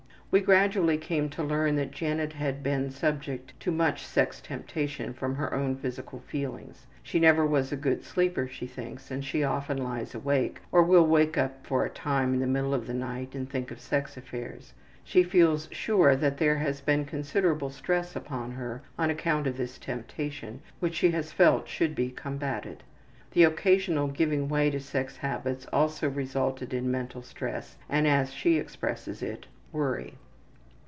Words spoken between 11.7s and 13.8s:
a time in the middle of the night and think